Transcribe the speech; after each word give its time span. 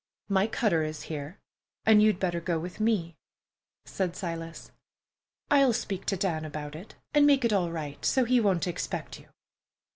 "My 0.29 0.47
cutter 0.47 0.81
is 0.81 1.03
here, 1.03 1.37
and 1.85 2.01
you'd 2.01 2.17
better 2.19 2.41
go 2.41 2.57
with 2.57 2.79
me," 2.79 3.17
said 3.85 4.15
Silas. 4.15 4.71
"I'll 5.51 5.73
speak 5.73 6.07
to 6.07 6.17
Dan 6.17 6.43
about 6.43 6.75
it 6.75 6.95
and 7.13 7.27
make 7.27 7.45
it 7.45 7.53
all 7.53 7.69
right, 7.69 8.03
so 8.03 8.25
he 8.25 8.39
won't 8.39 8.65
expect 8.65 9.19
you." 9.19 9.27